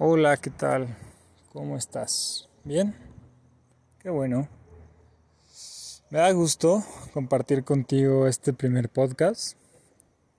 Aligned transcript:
Hola, 0.00 0.36
¿qué 0.36 0.50
tal? 0.50 0.96
¿Cómo 1.52 1.76
estás? 1.76 2.48
¿Bien? 2.62 2.94
Qué 4.00 4.10
bueno. 4.10 4.48
Me 6.10 6.20
da 6.20 6.30
gusto 6.30 6.84
compartir 7.12 7.64
contigo 7.64 8.28
este 8.28 8.52
primer 8.52 8.90
podcast 8.90 9.58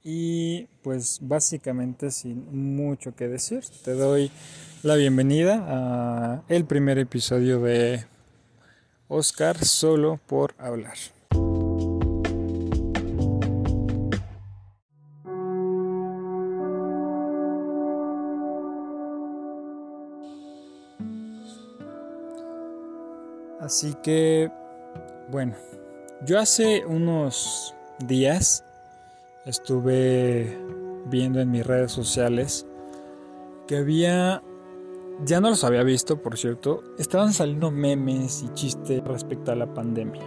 y 0.02 0.68
pues 0.82 1.20
básicamente 1.22 2.10
sin 2.10 2.78
mucho 2.78 3.14
que 3.18 3.28
decir, 3.28 3.66
te 3.84 3.96
doy 3.96 4.32
la 4.82 4.96
bienvenida 4.96 5.66
a 5.68 6.44
el 6.48 6.64
primer 6.64 6.98
episodio 6.98 7.60
de 7.60 8.06
Oscar 9.10 9.58
solo 9.66 10.22
por 10.26 10.56
hablar. 10.58 10.96
Así 23.70 23.94
que, 24.02 24.50
bueno, 25.30 25.54
yo 26.26 26.40
hace 26.40 26.84
unos 26.88 27.76
días 28.00 28.64
estuve 29.46 30.58
viendo 31.06 31.40
en 31.40 31.52
mis 31.52 31.68
redes 31.68 31.92
sociales 31.92 32.66
que 33.68 33.78
había, 33.78 34.42
ya 35.24 35.40
no 35.40 35.52
los 35.52 35.64
había 35.64 35.84
visto, 35.84 36.20
por 36.20 36.36
cierto, 36.40 36.82
estaban 36.98 37.32
saliendo 37.32 37.70
memes 37.70 38.42
y 38.42 38.52
chistes 38.56 39.04
respecto 39.04 39.52
a 39.52 39.56
la 39.56 39.72
pandemia. 39.72 40.24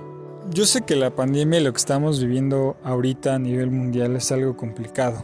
Yo 0.50 0.64
sé 0.64 0.82
que 0.82 0.94
la 0.94 1.16
pandemia 1.16 1.58
y 1.58 1.64
lo 1.64 1.72
que 1.72 1.78
estamos 1.78 2.20
viviendo 2.20 2.76
ahorita 2.84 3.34
a 3.34 3.40
nivel 3.40 3.72
mundial 3.72 4.14
es 4.14 4.30
algo 4.30 4.56
complicado. 4.56 5.20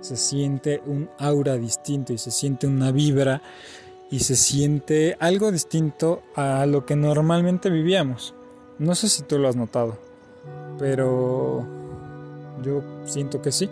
Se 0.00 0.16
siente 0.16 0.82
un 0.86 1.08
aura 1.18 1.56
distinto 1.56 2.12
y 2.12 2.18
se 2.18 2.32
siente 2.32 2.66
una 2.66 2.90
vibra 2.90 3.42
y 4.10 4.20
se 4.20 4.34
siente 4.34 5.16
algo 5.20 5.52
distinto 5.52 6.22
a 6.34 6.66
lo 6.66 6.84
que 6.84 6.96
normalmente 6.96 7.70
vivíamos. 7.70 8.34
No 8.78 8.94
sé 8.94 9.08
si 9.08 9.22
tú 9.22 9.38
lo 9.38 9.48
has 9.48 9.56
notado, 9.56 9.96
pero 10.78 11.64
yo 12.62 12.82
siento 13.04 13.40
que 13.40 13.52
sí. 13.52 13.70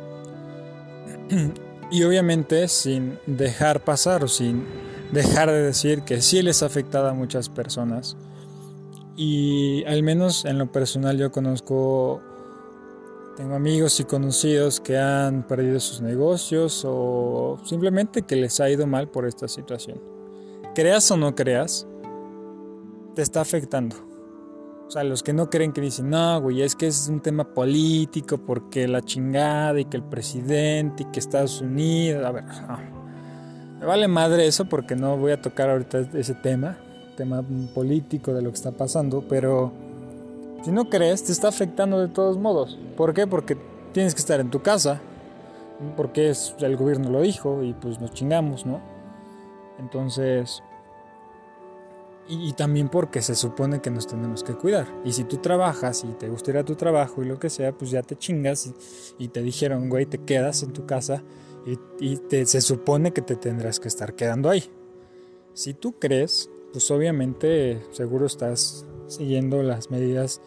y 1.90 2.04
obviamente 2.04 2.68
sin 2.68 3.18
dejar 3.26 3.82
pasar 3.82 4.22
o 4.22 4.28
sin 4.28 4.64
dejar 5.10 5.50
de 5.50 5.62
decir 5.62 6.02
que 6.02 6.22
sí 6.22 6.42
les 6.42 6.62
ha 6.62 6.66
afectado 6.66 7.08
a 7.08 7.14
muchas 7.14 7.48
personas. 7.48 8.16
Y 9.16 9.82
al 9.86 10.04
menos 10.04 10.44
en 10.44 10.58
lo 10.58 10.70
personal 10.70 11.18
yo 11.18 11.32
conozco, 11.32 12.20
tengo 13.36 13.56
amigos 13.56 13.98
y 13.98 14.04
conocidos 14.04 14.78
que 14.78 14.98
han 14.98 15.42
perdido 15.42 15.80
sus 15.80 16.00
negocios 16.00 16.84
o 16.86 17.58
simplemente 17.64 18.22
que 18.22 18.36
les 18.36 18.60
ha 18.60 18.70
ido 18.70 18.86
mal 18.86 19.08
por 19.08 19.26
esta 19.26 19.48
situación 19.48 20.17
creas 20.78 21.10
o 21.10 21.16
no 21.16 21.34
creas, 21.34 21.88
te 23.16 23.20
está 23.20 23.40
afectando. 23.40 23.96
O 24.86 24.90
sea, 24.92 25.02
los 25.02 25.24
que 25.24 25.32
no 25.32 25.50
creen 25.50 25.72
que 25.72 25.80
dicen, 25.80 26.08
no, 26.08 26.40
güey, 26.40 26.62
es 26.62 26.76
que 26.76 26.86
es 26.86 27.08
un 27.08 27.18
tema 27.18 27.52
político 27.52 28.38
porque 28.38 28.86
la 28.86 29.02
chingada 29.02 29.80
y 29.80 29.86
que 29.86 29.96
el 29.96 30.04
presidente 30.04 31.02
y 31.02 31.06
que 31.06 31.18
Estados 31.18 31.60
Unidos. 31.62 32.24
A 32.24 32.30
ver, 32.30 32.44
me 33.80 33.86
vale 33.86 34.06
madre 34.06 34.46
eso 34.46 34.66
porque 34.66 34.94
no 34.94 35.16
voy 35.16 35.32
a 35.32 35.42
tocar 35.42 35.68
ahorita 35.68 35.98
ese 36.14 36.34
tema, 36.34 36.78
tema 37.16 37.42
político 37.74 38.32
de 38.32 38.42
lo 38.42 38.50
que 38.50 38.56
está 38.58 38.70
pasando, 38.70 39.24
pero 39.28 39.72
si 40.62 40.70
no 40.70 40.88
crees, 40.88 41.24
te 41.24 41.32
está 41.32 41.48
afectando 41.48 41.98
de 41.98 42.06
todos 42.06 42.38
modos. 42.38 42.78
¿Por 42.96 43.14
qué? 43.14 43.26
Porque 43.26 43.58
tienes 43.92 44.14
que 44.14 44.20
estar 44.20 44.38
en 44.38 44.48
tu 44.48 44.62
casa, 44.62 45.00
porque 45.96 46.30
es, 46.30 46.54
el 46.60 46.76
gobierno 46.76 47.10
lo 47.10 47.20
dijo 47.22 47.64
y 47.64 47.72
pues 47.72 48.00
nos 48.00 48.12
chingamos, 48.12 48.64
¿no? 48.64 48.80
Entonces, 49.80 50.62
y, 52.28 52.52
también 52.52 52.88
porque 52.88 53.22
se 53.22 53.34
supone 53.34 53.80
que 53.80 53.90
nos 53.90 54.06
tenemos 54.06 54.44
que 54.44 54.54
cuidar. 54.54 54.86
Y 55.04 55.12
si 55.12 55.24
tú 55.24 55.38
trabajas 55.38 56.04
y 56.04 56.08
te 56.14 56.28
gusta 56.28 56.50
ir 56.50 56.58
a 56.58 56.64
tu 56.64 56.74
trabajo 56.74 57.22
y 57.22 57.26
lo 57.26 57.38
que 57.38 57.48
sea, 57.48 57.72
pues 57.72 57.90
ya 57.90 58.02
te 58.02 58.16
chingas 58.16 58.72
y, 59.18 59.28
te 59.28 59.42
dijeron, 59.42 59.88
güey, 59.88 60.06
te 60.06 60.18
quedas 60.18 60.62
en 60.62 60.72
tu 60.72 60.84
casa 60.86 61.22
y, 62.00 62.18
se 62.44 62.60
supone 62.60 63.12
que 63.12 63.22
te 63.22 63.36
tendrás 63.36 63.80
que 63.80 63.88
estar 63.88 64.14
quedando 64.14 64.50
ahí. 64.50 64.64
Si 65.54 65.74
tú 65.74 65.98
crees, 65.98 66.50
pues 66.72 66.90
obviamente 66.90 67.82
seguro 67.92 68.26
estás 68.26 68.86
siguiendo 69.06 69.62
las 69.62 69.90
medidas 69.90 70.40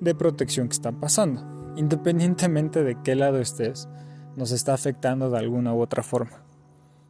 de 0.00 0.14
protección 0.14 0.68
que 0.68 0.74
están 0.74 1.00
pasando. 1.00 1.42
Independientemente 1.76 2.84
de 2.84 2.96
qué 3.02 3.16
lado 3.16 3.40
estés, 3.40 3.88
nos 4.36 4.52
está 4.52 4.74
afectando 4.74 5.30
de 5.30 5.38
alguna 5.38 5.74
u 5.74 5.80
otra 5.80 6.02
forma. 6.02 6.44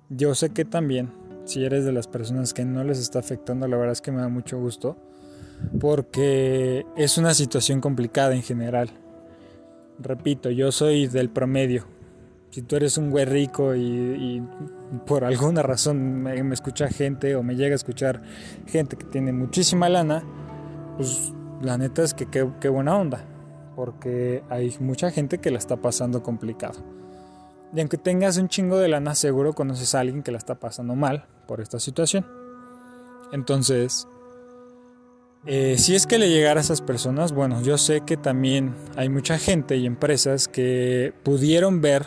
Yo 0.09 0.35
sé 0.35 0.51
que 0.51 0.65
también 0.65 1.13
si 1.47 1.65
eres 1.65 1.85
de 1.85 1.93
las 1.93 2.09
personas 2.09 2.53
que 2.53 2.65
no 2.65 2.83
les 2.85 2.99
está 2.99 3.21
afectando, 3.21 3.67
la 3.69 3.77
verdad 3.77 3.93
es 3.93 4.01
que 4.01 4.11
me 4.11 4.21
da 4.21 4.29
mucho 4.29 4.59
gusto, 4.59 4.97
porque 5.81 6.85
es 6.97 7.19
una 7.19 7.35
situación 7.35 7.81
complicada 7.81 8.35
en 8.35 8.43
general. 8.43 8.91
Repito, 9.99 10.51
yo 10.51 10.73
soy 10.73 11.07
del 11.07 11.31
promedio. 11.31 11.87
Si 12.51 12.63
tú 12.63 12.77
eres 12.77 12.99
un 12.99 13.11
güey 13.11 13.25
rico 13.25 13.75
y, 13.75 14.43
por 15.07 15.25
alguna 15.25 15.63
razón 15.63 16.23
me, 16.23 16.53
escucha 16.53 16.89
gente 16.89 17.37
o 17.37 17.43
me 17.43 17.55
llega 17.55 17.75
a 17.75 17.77
escuchar 17.77 18.23
gente 18.67 18.97
que 18.97 19.05
tiene 19.05 19.33
muchísima 19.33 19.89
lana, 19.89 20.25
pues 20.97 21.33
la 21.63 21.79
neta 21.79 22.03
es 22.03 22.13
que 22.13 22.27
qué 22.27 22.69
buena 22.69 22.97
onda, 22.97 23.25
porque 23.77 24.43
hay 24.49 24.75
mucha 24.81 25.11
gente 25.11 25.39
que 25.39 25.51
la 25.51 25.59
está 25.59 25.77
pasando 25.77 26.23
complicado. 26.23 26.81
Y 27.73 27.81
aunque 27.81 27.99
tengas 27.99 28.37
un 28.37 28.49
chingo 28.49 28.79
de 28.79 28.89
lana, 28.89 29.15
seguro 29.15 29.53
conoces 29.53 29.95
a 29.95 30.01
alguien 30.01 30.23
que 30.23 30.33
la 30.33 30.39
está 30.39 30.57
pasando 30.57 30.95
mal 30.95 31.27
por 31.47 31.61
esta 31.61 31.79
situación. 31.79 32.27
Entonces, 33.33 34.07
eh, 35.47 35.77
si 35.79 35.95
es 35.95 36.07
que 36.07 36.19
le 36.19 36.29
llegara 36.29 36.61
a 36.61 36.63
esas 36.63 36.81
personas, 36.81 37.33
bueno, 37.33 37.63
yo 37.63 37.79
sé 37.79 38.01
que 38.01 38.17
también 38.17 38.75
hay 38.97 39.09
mucha 39.09 39.39
gente 39.39 39.77
y 39.77 39.87
empresas 39.87 40.49
que 40.49 41.13
pudieron 41.23 41.81
ver 41.81 42.07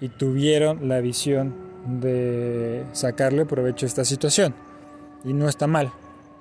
y 0.00 0.08
tuvieron 0.08 0.88
la 0.88 1.00
visión 1.00 1.54
de 2.00 2.84
sacarle 2.92 3.46
provecho 3.46 3.86
a 3.86 3.88
esta 3.88 4.04
situación. 4.04 4.54
Y 5.24 5.32
no 5.32 5.48
está 5.48 5.66
mal. 5.66 5.92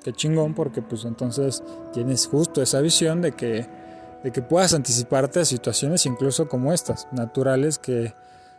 Qué 0.03 0.13
chingón 0.13 0.53
porque 0.53 0.81
pues 0.81 1.05
entonces 1.05 1.63
tienes 1.93 2.27
justo 2.27 2.61
esa 2.61 2.81
visión 2.81 3.21
de 3.21 3.33
que, 3.33 3.67
de 4.23 4.31
que 4.31 4.41
puedas 4.41 4.73
anticiparte 4.73 5.39
a 5.39 5.45
situaciones 5.45 6.05
incluso 6.05 6.47
como 6.47 6.73
estas, 6.73 7.07
naturales 7.11 7.77
que 7.77 8.13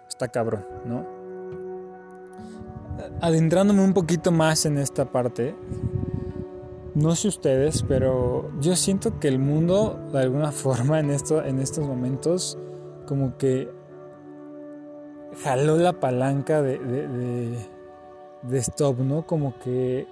está 0.08 0.28
cabrón, 0.28 0.64
¿no? 0.84 1.06
Adentrándome 3.22 3.84
un 3.84 3.94
poquito 3.94 4.32
más 4.32 4.66
en 4.66 4.78
esta 4.78 5.04
parte, 5.04 5.54
no 6.94 7.14
sé 7.14 7.28
ustedes, 7.28 7.84
pero 7.86 8.50
yo 8.60 8.74
siento 8.74 9.20
que 9.20 9.28
el 9.28 9.38
mundo, 9.38 10.08
de 10.12 10.18
alguna 10.18 10.50
forma, 10.52 10.98
en, 10.98 11.10
esto, 11.10 11.42
en 11.42 11.60
estos 11.60 11.86
momentos, 11.86 12.58
como 13.06 13.38
que 13.38 13.70
jaló 15.44 15.78
la 15.78 15.94
palanca 15.94 16.62
de, 16.62 16.78
de, 16.78 17.58
de, 18.42 18.58
stop, 18.58 18.98
¿no? 18.98 19.24
Como 19.24 19.56
que 19.60 20.08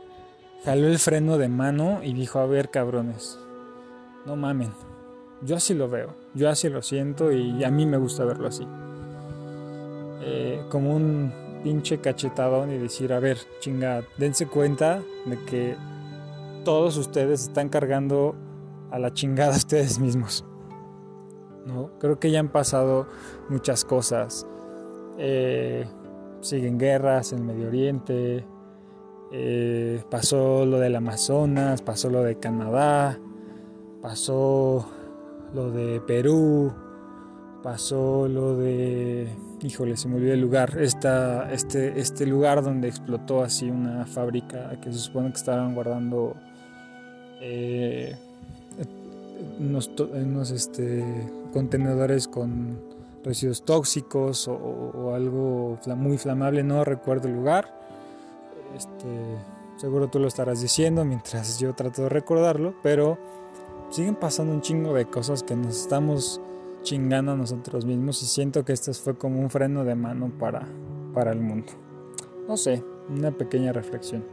jaló 0.64 0.86
el 0.86 1.00
freno 1.00 1.36
de 1.36 1.48
mano 1.48 2.00
y 2.04 2.14
dijo, 2.14 2.38
a 2.38 2.46
ver, 2.46 2.70
cabrones, 2.70 3.38
no 4.24 4.36
mamen. 4.36 4.70
Yo 5.42 5.56
así 5.56 5.74
lo 5.74 5.88
veo, 5.88 6.14
yo 6.34 6.48
así 6.48 6.68
lo 6.68 6.80
siento 6.80 7.32
y 7.32 7.64
a 7.64 7.70
mí 7.72 7.86
me 7.86 7.96
gusta 7.96 8.24
verlo 8.24 8.46
así. 8.46 8.66
Eh, 10.22 10.62
como 10.70 10.94
un 10.94 11.49
pinche 11.62 11.98
cachetadón 11.98 12.70
y 12.70 12.78
decir, 12.78 13.12
a 13.12 13.20
ver, 13.20 13.38
chinga, 13.60 14.02
dense 14.18 14.46
cuenta 14.46 15.02
de 15.26 15.38
que 15.44 15.76
todos 16.64 16.96
ustedes 16.96 17.42
están 17.42 17.68
cargando 17.68 18.34
a 18.90 18.98
la 18.98 19.12
chingada 19.12 19.50
ustedes 19.56 19.98
mismos. 19.98 20.44
¿No? 21.66 21.90
Creo 21.98 22.18
que 22.18 22.30
ya 22.30 22.40
han 22.40 22.48
pasado 22.48 23.06
muchas 23.48 23.84
cosas. 23.84 24.46
Eh, 25.18 25.86
siguen 26.40 26.78
guerras 26.78 27.32
en 27.32 27.46
Medio 27.46 27.68
Oriente. 27.68 28.44
Eh, 29.32 30.02
pasó 30.10 30.64
lo 30.66 30.78
del 30.78 30.96
Amazonas, 30.96 31.82
pasó 31.82 32.10
lo 32.10 32.22
de 32.22 32.36
Canadá, 32.38 33.18
pasó 34.02 34.88
lo 35.54 35.70
de 35.70 36.00
Perú, 36.00 36.72
pasó 37.62 38.28
lo 38.28 38.56
de, 38.56 39.28
híjole, 39.62 39.96
se 39.96 40.08
me 40.08 40.16
olvidó 40.16 40.34
el 40.34 40.40
lugar, 40.40 40.78
Esta, 40.80 41.52
este, 41.52 41.98
este 42.00 42.26
lugar 42.26 42.62
donde 42.62 42.88
explotó 42.88 43.42
así 43.42 43.70
una 43.70 44.06
fábrica 44.06 44.78
que 44.80 44.92
se 44.92 44.98
supone 44.98 45.30
que 45.30 45.36
estaban 45.36 45.74
guardando 45.74 46.34
eh, 47.40 48.16
unos, 49.58 50.50
este, 50.50 51.04
contenedores 51.52 52.28
con 52.28 52.78
residuos 53.24 53.64
tóxicos 53.64 54.48
o, 54.48 55.12
algo 55.14 55.78
muy 55.96 56.18
flamable, 56.18 56.62
no 56.62 56.84
recuerdo 56.84 57.28
el 57.28 57.34
lugar. 57.34 57.74
Este, 58.76 59.06
seguro 59.76 60.08
tú 60.08 60.18
lo 60.18 60.28
estarás 60.28 60.60
diciendo 60.60 61.04
mientras 61.04 61.58
yo 61.58 61.74
trato 61.74 62.02
de 62.02 62.08
recordarlo, 62.08 62.74
pero 62.82 63.18
siguen 63.90 64.14
pasando 64.14 64.52
un 64.52 64.62
chingo 64.62 64.94
de 64.94 65.06
cosas 65.06 65.42
que 65.42 65.56
nos 65.56 65.76
estamos 65.76 66.40
chingando 66.82 67.32
a 67.32 67.36
nosotros 67.36 67.84
mismos 67.84 68.22
y 68.22 68.26
siento 68.26 68.64
que 68.64 68.72
este 68.72 68.92
fue 68.94 69.16
como 69.16 69.40
un 69.40 69.50
freno 69.50 69.84
de 69.84 69.94
mano 69.94 70.32
para, 70.38 70.66
para 71.14 71.32
el 71.32 71.40
mundo. 71.40 71.72
No 72.48 72.56
sé, 72.56 72.82
una 73.08 73.30
pequeña 73.30 73.72
reflexión. 73.72 74.24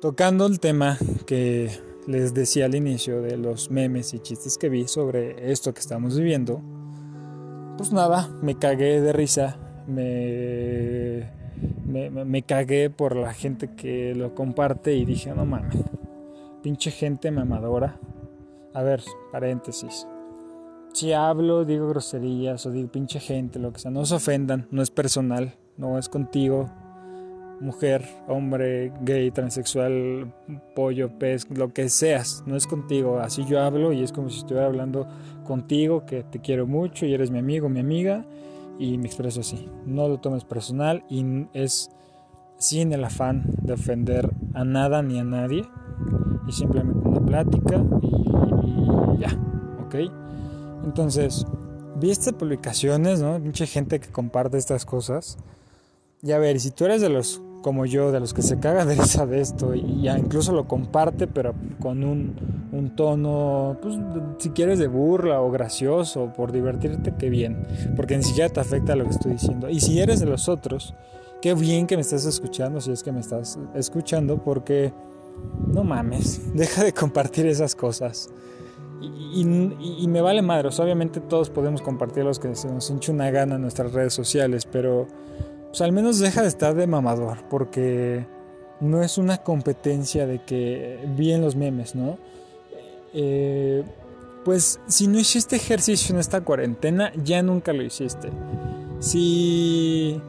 Tocando 0.00 0.46
el 0.46 0.60
tema 0.60 0.96
que 1.26 1.70
les 2.06 2.32
decía 2.32 2.66
al 2.66 2.74
inicio 2.74 3.20
de 3.20 3.36
los 3.36 3.70
memes 3.70 4.14
y 4.14 4.20
chistes 4.20 4.56
que 4.56 4.68
vi 4.68 4.86
sobre 4.86 5.50
esto 5.52 5.74
que 5.74 5.80
estamos 5.80 6.16
viviendo, 6.16 6.62
pues 7.76 7.92
nada, 7.92 8.28
me 8.42 8.56
cagué 8.56 9.00
de 9.00 9.12
risa, 9.12 9.58
me, 9.86 11.30
me, 11.86 12.42
cagué 12.42 12.90
por 12.90 13.16
la 13.16 13.32
gente 13.34 13.74
que 13.74 14.14
lo 14.14 14.34
comparte 14.34 14.94
y 14.94 15.04
dije, 15.04 15.32
no 15.34 15.44
mames, 15.44 15.76
pinche 16.62 16.90
gente 16.90 17.30
mamadora. 17.30 17.98
A 18.74 18.82
ver, 18.82 19.02
paréntesis. 19.32 20.06
Si 20.98 21.12
hablo, 21.12 21.64
digo 21.64 21.88
groserías 21.88 22.66
o 22.66 22.72
digo 22.72 22.90
pinche 22.90 23.20
gente, 23.20 23.60
lo 23.60 23.72
que 23.72 23.78
sea, 23.78 23.92
no 23.92 24.04
se 24.04 24.16
ofendan, 24.16 24.66
no 24.72 24.82
es 24.82 24.90
personal, 24.90 25.54
no 25.76 25.96
es 25.96 26.08
contigo, 26.08 26.68
mujer, 27.60 28.04
hombre, 28.26 28.92
gay, 29.02 29.30
transexual, 29.30 30.34
pollo, 30.74 31.16
pez, 31.16 31.48
lo 31.56 31.72
que 31.72 31.88
seas, 31.88 32.42
no 32.46 32.56
es 32.56 32.66
contigo. 32.66 33.20
Así 33.20 33.44
yo 33.44 33.62
hablo 33.62 33.92
y 33.92 34.02
es 34.02 34.10
como 34.10 34.28
si 34.28 34.38
estuviera 34.38 34.66
hablando 34.66 35.06
contigo, 35.44 36.04
que 36.04 36.24
te 36.24 36.40
quiero 36.40 36.66
mucho 36.66 37.06
y 37.06 37.14
eres 37.14 37.30
mi 37.30 37.38
amigo, 37.38 37.68
mi 37.68 37.78
amiga, 37.78 38.24
y 38.80 38.98
me 38.98 39.06
expreso 39.06 39.42
así. 39.42 39.68
No 39.86 40.08
lo 40.08 40.18
tomes 40.18 40.42
personal 40.44 41.04
y 41.08 41.46
es 41.52 41.92
sin 42.56 42.92
el 42.92 43.04
afán 43.04 43.44
de 43.62 43.74
ofender 43.74 44.32
a 44.52 44.64
nada 44.64 45.00
ni 45.04 45.20
a 45.20 45.22
nadie, 45.22 45.62
y 46.48 46.50
simplemente 46.50 47.08
una 47.08 47.24
plática 47.24 47.84
y, 48.02 49.20
ya, 49.20 49.28
¿ok? 49.86 49.94
Entonces, 50.84 51.44
vi 51.96 52.10
estas 52.10 52.34
publicaciones, 52.34 53.20
¿no? 53.20 53.38
Mucha 53.38 53.66
gente 53.66 54.00
que 54.00 54.08
comparte 54.08 54.58
estas 54.58 54.84
cosas. 54.84 55.38
Y 56.22 56.32
a 56.32 56.38
ver, 56.38 56.58
si 56.60 56.70
tú 56.70 56.84
eres 56.84 57.00
de 57.00 57.08
los 57.08 57.42
como 57.62 57.86
yo, 57.86 58.12
de 58.12 58.20
los 58.20 58.34
que 58.34 58.42
se 58.42 58.58
cagan 58.58 58.88
de 58.88 58.94
risa 58.94 59.26
de 59.26 59.40
esto 59.40 59.74
y 59.74 60.02
ya 60.02 60.18
incluso 60.18 60.52
lo 60.52 60.66
comparte, 60.66 61.26
pero 61.26 61.54
con 61.80 62.04
un, 62.04 62.36
un 62.72 62.94
tono, 62.94 63.76
pues 63.82 63.96
si 64.38 64.50
quieres 64.50 64.78
de 64.78 64.86
burla 64.86 65.40
o 65.40 65.50
gracioso, 65.50 66.32
por 66.34 66.52
divertirte, 66.52 67.14
qué 67.18 67.28
bien, 67.30 67.66
porque 67.96 68.16
ni 68.16 68.22
siquiera 68.22 68.48
te 68.48 68.60
afecta 68.60 68.94
lo 68.96 69.04
que 69.04 69.10
estoy 69.10 69.32
diciendo. 69.32 69.68
Y 69.68 69.80
si 69.80 70.00
eres 70.00 70.20
de 70.20 70.26
los 70.26 70.48
otros, 70.48 70.94
qué 71.42 71.54
bien 71.54 71.86
que 71.86 71.96
me 71.96 72.02
estás 72.02 72.24
escuchando, 72.24 72.80
si 72.80 72.92
es 72.92 73.02
que 73.02 73.12
me 73.12 73.20
estás 73.20 73.58
escuchando, 73.74 74.42
porque 74.42 74.92
no 75.66 75.84
mames, 75.84 76.40
deja 76.54 76.84
de 76.84 76.92
compartir 76.92 77.46
esas 77.46 77.74
cosas. 77.74 78.30
Y, 79.00 79.42
y, 80.00 80.08
me 80.08 80.20
vale 80.20 80.42
madre, 80.42 80.68
obviamente 80.76 81.20
todos 81.20 81.50
podemos 81.50 81.82
compartir 81.82 82.24
los 82.24 82.40
que 82.40 82.54
se 82.56 82.68
nos 82.68 82.90
hinche 82.90 83.12
una 83.12 83.30
gana 83.30 83.54
en 83.54 83.62
nuestras 83.62 83.92
redes 83.92 84.12
sociales, 84.12 84.66
pero 84.66 85.06
pues 85.68 85.80
al 85.82 85.92
menos 85.92 86.18
deja 86.18 86.42
de 86.42 86.48
estar 86.48 86.74
de 86.74 86.86
mamador, 86.86 87.38
porque 87.48 88.26
no 88.80 89.02
es 89.02 89.18
una 89.18 89.38
competencia 89.38 90.26
de 90.26 90.42
que 90.42 90.98
bien 91.16 91.42
los 91.42 91.54
memes, 91.54 91.94
¿no? 91.94 92.18
Eh, 93.14 93.84
pues 94.44 94.80
si 94.86 95.06
no 95.08 95.18
hiciste 95.18 95.56
ejercicio 95.56 96.14
en 96.14 96.20
esta 96.20 96.40
cuarentena, 96.40 97.12
ya 97.22 97.42
nunca 97.42 97.72
lo 97.72 97.82
hiciste. 97.82 98.30
Si 98.98 100.20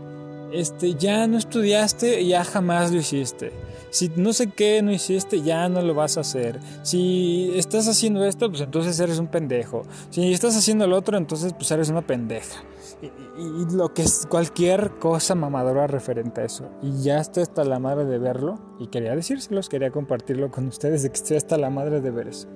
este, 0.52 0.96
ya 0.96 1.28
no 1.28 1.38
estudiaste, 1.38 2.26
ya 2.26 2.44
jamás 2.44 2.92
lo 2.92 3.00
hiciste. 3.00 3.52
Si 3.90 4.12
no 4.16 4.34
sé 4.34 4.48
qué 4.48 4.82
no 4.82 4.92
hiciste, 4.92 5.42
ya 5.42 5.68
no 5.70 5.82
lo 5.82 5.94
vas 5.94 6.18
a 6.18 6.22
hacer. 6.22 6.60
Si 6.84 7.52
estás 7.56 7.88
haciendo 7.88 8.26
esto, 8.26 8.50
pues 8.50 8.62
entonces 8.62 9.00
eres 9.00 9.20
un 9.20 9.28
pendejo. 9.28 9.84
Si 10.10 10.32
estás 10.34 10.56
haciendo 10.56 10.86
el 10.86 10.94
otro, 10.94 11.18
entonces 11.18 11.54
pues 11.54 11.70
eres 11.72 11.90
una 11.90 12.02
pendeja 12.02 12.64
y, 13.02 13.76
lo 13.76 13.94
que 13.94 14.02
es 14.02 14.26
cualquier 14.30 14.92
cosa 15.00 15.36
mamadora 15.36 15.88
referente 15.88 16.42
a 16.42 16.46
eso. 16.46 16.70
Y 16.82 17.04
ya 17.04 17.20
estoy 17.20 17.44
hasta 17.44 17.64
la 17.64 17.80
madre 17.80 18.06
de 18.06 18.18
verlo 18.18 18.60
y 18.80 18.88
quería 18.88 19.16
decírselos, 19.16 19.70
quería 19.70 19.92
compartirlo 19.92 20.52
con 20.52 20.68
ustedes 20.68 21.04
de 21.04 21.10
que 21.10 21.16
estoy 21.16 21.38
hasta 21.38 21.58
la 21.58 21.70
madre 21.70 22.02
de 22.02 22.12
ver 22.12 22.28
eso. 22.28 22.48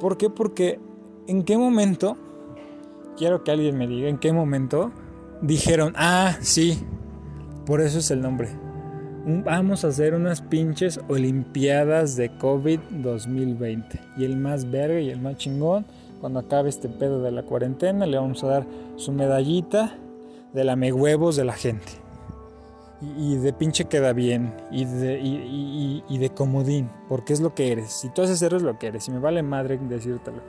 ¿Por 0.00 0.16
qué? 0.16 0.30
Porque 0.30 0.80
en 1.26 1.42
qué 1.42 1.56
momento, 1.56 2.16
quiero 3.16 3.44
que 3.44 3.50
alguien 3.50 3.76
me 3.76 3.86
diga, 3.86 4.08
en 4.08 4.18
qué 4.18 4.32
momento 4.32 4.90
dijeron, 5.42 5.94
ah, 5.96 6.36
sí, 6.40 6.78
por 7.66 7.80
eso 7.80 7.98
es 7.98 8.10
el 8.10 8.20
nombre. 8.20 8.67
Vamos 9.30 9.84
a 9.84 9.88
hacer 9.88 10.14
unas 10.14 10.40
pinches 10.40 10.98
Olimpiadas 11.06 12.16
de 12.16 12.30
COVID 12.38 12.80
2020. 13.02 14.00
Y 14.16 14.24
el 14.24 14.38
más 14.38 14.70
verga 14.70 15.00
y 15.00 15.10
el 15.10 15.20
más 15.20 15.36
chingón 15.36 15.84
cuando 16.22 16.40
acabe 16.40 16.70
este 16.70 16.88
pedo 16.88 17.20
de 17.20 17.30
la 17.30 17.42
cuarentena, 17.42 18.06
le 18.06 18.16
vamos 18.16 18.42
a 18.42 18.46
dar 18.46 18.66
su 18.96 19.12
medallita 19.12 19.92
de 20.54 20.64
la 20.64 20.76
me 20.76 20.94
huevos 20.94 21.36
de 21.36 21.44
la 21.44 21.52
gente. 21.52 21.92
Y, 23.18 23.36
de 23.36 23.52
pinche 23.52 23.84
queda 23.84 24.14
bien. 24.14 24.54
Y 24.70 24.86
de, 24.86 25.20
y, 25.22 26.18
de 26.18 26.30
comodín. 26.30 26.88
Porque 27.10 27.34
es 27.34 27.40
lo 27.40 27.54
que 27.54 27.70
eres. 27.70 27.92
Si 27.92 28.08
tú 28.08 28.22
haces 28.22 28.40
eres 28.40 28.62
lo 28.62 28.78
que 28.78 28.86
eres. 28.86 29.08
Y 29.08 29.10
me 29.10 29.18
vale 29.18 29.42
madre 29.42 29.76
decírtelo. 29.76 30.40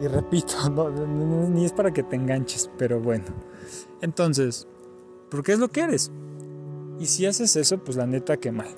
Y 0.00 0.06
repito, 0.06 0.54
ni 1.50 1.64
es 1.64 1.72
para 1.72 1.90
que 1.90 2.04
te 2.04 2.14
enganches. 2.14 2.70
Pero 2.78 3.00
bueno. 3.00 3.24
Entonces, 4.02 4.68
¿por 5.32 5.42
qué 5.42 5.54
es 5.54 5.58
lo 5.58 5.66
que 5.66 5.80
eres? 5.80 6.12
Y 6.98 7.06
si 7.06 7.26
haces 7.26 7.56
eso, 7.56 7.78
pues 7.78 7.96
la 7.96 8.06
neta 8.06 8.36
que 8.36 8.52
mal. 8.52 8.68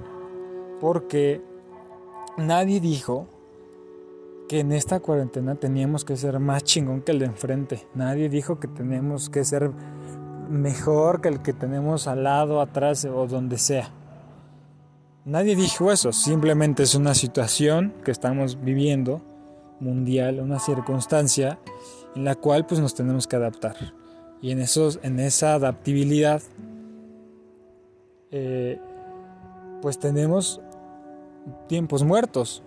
Porque 0.81 1.41
nadie 2.37 2.81
dijo 2.81 3.27
que 4.49 4.61
en 4.61 4.73
esta 4.73 5.01
cuarentena 5.01 5.55
teníamos 5.57 6.05
que 6.05 6.17
ser 6.17 6.39
más 6.41 6.65
chingón 6.65 7.03
que 7.03 7.13
el 7.13 7.19
de 7.19 7.27
enfrente. 7.27 7.87
Nadie 7.95 8.29
dijo 8.29 8.59
que 8.59 8.67
tenemos 8.67 9.29
que 9.29 9.45
ser 9.45 9.71
mejor 10.49 11.21
que 11.21 11.29
el 11.29 11.43
que 11.43 11.53
tenemos 11.53 12.09
al 12.09 12.25
lado, 12.25 12.61
atrás 12.61 13.05
o 13.05 13.27
donde 13.27 13.59
sea. 13.59 13.93
Nadie 15.25 15.55
dijo 15.55 15.93
eso, 15.93 16.13
simplemente 16.13 16.83
es 16.83 16.95
una 16.95 17.15
situación 17.15 17.93
que 18.03 18.11
estamos 18.11 18.59
viviendo 18.63 19.21
mundial, 19.79 20.41
una 20.41 20.59
circunstancia 20.59 21.59
en 22.17 22.25
la 22.25 22.35
cual 22.35 22.67
pues 22.67 22.81
nos 22.81 22.95
tenemos 22.95 23.27
que 23.27 23.37
adaptar. 23.37 23.77
Y 24.41 24.53
en, 24.53 24.61
esos, 24.61 24.99
en 25.03 25.21
esa 25.21 25.55
adaptabilidad 25.55 26.41
eh, 28.31 28.81
pues 29.81 29.99
tenemos 29.99 30.61
tiempos 31.69 32.05
muertos, 32.05 32.63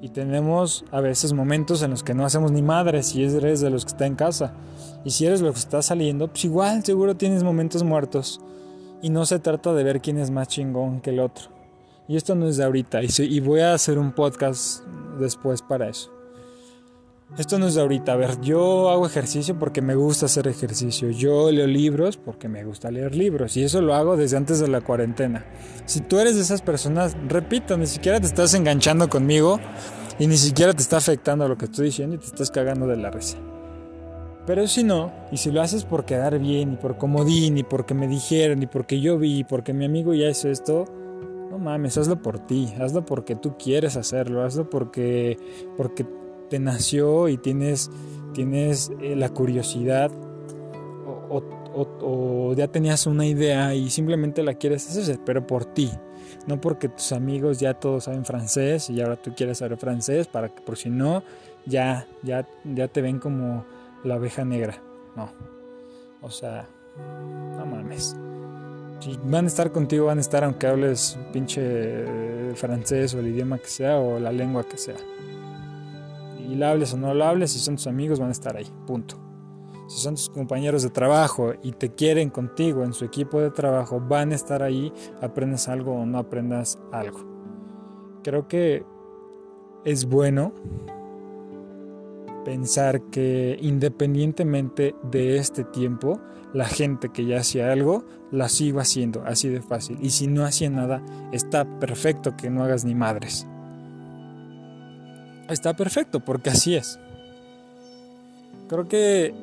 y 0.00 0.08
tenemos 0.08 0.84
a 0.90 1.00
veces 1.00 1.32
momentos 1.32 1.82
en 1.82 1.90
los 1.90 2.02
que 2.02 2.14
no 2.14 2.24
hacemos 2.24 2.50
ni 2.50 2.62
madre 2.62 3.02
si 3.02 3.22
eres 3.24 3.60
de 3.60 3.70
los 3.70 3.84
que 3.84 3.90
está 3.90 4.06
en 4.06 4.16
casa. 4.16 4.54
Y 5.04 5.10
si 5.10 5.26
eres 5.26 5.40
los 5.40 5.54
que 5.54 5.60
está 5.60 5.82
saliendo, 5.82 6.28
pues 6.28 6.44
igual 6.44 6.84
seguro 6.84 7.16
tienes 7.16 7.44
momentos 7.44 7.82
muertos. 7.82 8.40
Y 9.00 9.10
no 9.10 9.26
se 9.26 9.38
trata 9.38 9.74
de 9.74 9.84
ver 9.84 10.00
quién 10.00 10.18
es 10.18 10.30
más 10.30 10.48
chingón 10.48 11.00
que 11.00 11.10
el 11.10 11.20
otro. 11.20 11.50
Y 12.08 12.16
esto 12.16 12.34
no 12.34 12.48
es 12.48 12.56
de 12.56 12.64
ahorita. 12.64 13.00
Y 13.02 13.40
voy 13.40 13.60
a 13.60 13.74
hacer 13.74 13.98
un 13.98 14.12
podcast 14.12 14.84
después 15.18 15.62
para 15.62 15.88
eso. 15.88 16.10
Esto 17.38 17.58
no 17.58 17.66
es 17.66 17.74
de 17.74 17.80
ahorita. 17.80 18.12
A 18.12 18.16
ver, 18.16 18.40
yo 18.42 18.90
hago 18.90 19.06
ejercicio 19.06 19.58
porque 19.58 19.80
me 19.80 19.94
gusta 19.94 20.26
hacer 20.26 20.46
ejercicio. 20.48 21.10
Yo 21.10 21.50
leo 21.50 21.66
libros 21.66 22.18
porque 22.18 22.46
me 22.46 22.62
gusta 22.62 22.90
leer 22.90 23.14
libros. 23.14 23.56
Y 23.56 23.62
eso 23.64 23.80
lo 23.80 23.94
hago 23.94 24.18
desde 24.18 24.36
antes 24.36 24.60
de 24.60 24.68
la 24.68 24.82
cuarentena. 24.82 25.46
Si 25.86 26.00
tú 26.00 26.18
eres 26.18 26.34
de 26.34 26.42
esas 26.42 26.60
personas, 26.60 27.16
repito, 27.28 27.78
ni 27.78 27.86
siquiera 27.86 28.20
te 28.20 28.26
estás 28.26 28.52
enganchando 28.52 29.08
conmigo 29.08 29.58
y 30.18 30.26
ni 30.26 30.36
siquiera 30.36 30.74
te 30.74 30.82
está 30.82 30.98
afectando 30.98 31.48
lo 31.48 31.56
que 31.56 31.64
estoy 31.64 31.86
diciendo 31.86 32.16
y 32.16 32.18
te 32.18 32.26
estás 32.26 32.50
cagando 32.50 32.86
de 32.86 32.98
la 32.98 33.10
risa. 33.10 33.38
Pero 34.46 34.66
si 34.66 34.82
no, 34.84 35.12
y 35.30 35.38
si 35.38 35.50
lo 35.50 35.62
haces 35.62 35.84
por 35.84 36.04
quedar 36.04 36.38
bien 36.38 36.74
y 36.74 36.76
por 36.76 36.98
comodín 36.98 37.56
y 37.56 37.62
porque 37.62 37.94
me 37.94 38.08
dijeron 38.08 38.62
y 38.62 38.66
porque 38.66 39.00
yo 39.00 39.16
vi 39.16 39.38
y 39.38 39.44
porque 39.44 39.72
mi 39.72 39.84
amigo 39.86 40.12
ya 40.14 40.28
hizo 40.28 40.48
esto, 40.48 40.84
no 41.50 41.58
mames, 41.58 41.96
hazlo 41.96 42.20
por 42.20 42.40
ti, 42.40 42.74
hazlo 42.80 43.06
porque 43.06 43.36
tú 43.36 43.56
quieres 43.56 43.96
hacerlo, 43.96 44.42
hazlo 44.42 44.68
porque, 44.68 45.38
porque 45.76 46.04
te 46.52 46.58
nació 46.58 47.30
y 47.30 47.38
tienes, 47.38 47.90
tienes 48.34 48.92
eh, 49.00 49.16
la 49.16 49.30
curiosidad 49.30 50.12
o, 51.74 52.52
ya 52.54 52.68
tenías 52.68 53.06
una 53.06 53.24
idea 53.24 53.74
y 53.74 53.88
simplemente 53.88 54.42
la 54.42 54.52
quieres 54.52 54.86
hacer, 54.86 55.18
pero 55.24 55.46
por 55.46 55.64
ti. 55.64 55.90
No 56.46 56.60
porque 56.60 56.90
tus 56.90 57.12
amigos 57.12 57.58
ya 57.58 57.72
todos 57.72 58.04
saben 58.04 58.26
francés 58.26 58.90
y 58.90 59.00
ahora 59.00 59.16
tú 59.16 59.32
quieres 59.34 59.58
saber 59.58 59.78
francés 59.78 60.26
para 60.26 60.50
que 60.50 60.60
por 60.60 60.76
si 60.76 60.90
no 60.90 61.22
ya, 61.64 62.06
ya, 62.22 62.46
ya 62.64 62.86
te 62.88 63.00
ven 63.00 63.18
como 63.18 63.64
la 64.04 64.16
abeja 64.16 64.44
negra. 64.44 64.74
No. 65.16 65.30
O 66.20 66.30
sea, 66.30 66.68
no 67.56 67.64
mames. 67.64 68.14
Si 69.00 69.18
van 69.24 69.46
a 69.46 69.48
estar 69.48 69.72
contigo, 69.72 70.06
van 70.06 70.18
a 70.18 70.20
estar 70.20 70.44
aunque 70.44 70.66
hables 70.66 71.18
pinche 71.32 72.52
francés 72.56 73.14
o 73.14 73.20
el 73.20 73.28
idioma 73.28 73.56
que 73.56 73.68
sea 73.68 73.98
o 73.98 74.18
la 74.18 74.32
lengua 74.32 74.64
que 74.64 74.76
sea 74.76 74.96
y 76.52 76.56
la 76.56 76.70
hables 76.70 76.92
o 76.92 76.98
no 76.98 77.14
la 77.14 77.30
hables, 77.30 77.52
si 77.52 77.58
son 77.58 77.76
tus 77.76 77.86
amigos 77.86 78.20
van 78.20 78.28
a 78.28 78.32
estar 78.32 78.56
ahí, 78.56 78.66
punto. 78.86 79.16
Si 79.88 80.00
son 80.00 80.14
tus 80.14 80.28
compañeros 80.28 80.82
de 80.82 80.90
trabajo 80.90 81.54
y 81.62 81.72
te 81.72 81.94
quieren 81.94 82.28
contigo 82.28 82.84
en 82.84 82.92
su 82.92 83.06
equipo 83.06 83.40
de 83.40 83.50
trabajo, 83.50 84.00
van 84.00 84.32
a 84.32 84.34
estar 84.34 84.62
ahí, 84.62 84.92
aprendas 85.22 85.68
algo 85.68 85.94
o 85.94 86.04
no 86.04 86.18
aprendas 86.18 86.78
algo. 86.92 87.20
Creo 88.22 88.48
que 88.48 88.84
es 89.84 90.04
bueno 90.04 90.52
pensar 92.44 93.00
que 93.10 93.56
independientemente 93.60 94.94
de 95.10 95.38
este 95.38 95.64
tiempo, 95.64 96.20
la 96.52 96.66
gente 96.66 97.08
que 97.08 97.24
ya 97.24 97.38
hacía 97.38 97.72
algo, 97.72 98.04
la 98.30 98.50
sigo 98.50 98.80
haciendo, 98.80 99.22
así 99.24 99.48
de 99.48 99.62
fácil. 99.62 99.96
Y 100.02 100.10
si 100.10 100.26
no 100.26 100.44
hacía 100.44 100.68
nada, 100.68 101.02
está 101.32 101.78
perfecto 101.78 102.36
que 102.36 102.50
no 102.50 102.62
hagas 102.62 102.84
ni 102.84 102.94
madres. 102.94 103.46
Está 105.48 105.74
perfecto, 105.74 106.20
porque 106.20 106.50
así 106.50 106.74
es. 106.74 106.98
Creo 108.68 108.88
que 108.88 109.34